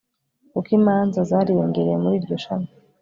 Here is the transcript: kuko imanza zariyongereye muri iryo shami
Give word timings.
kuko 0.51 0.69
imanza 0.79 1.19
zariyongereye 1.29 1.95
muri 2.03 2.15
iryo 2.19 2.35
shami 2.43 2.69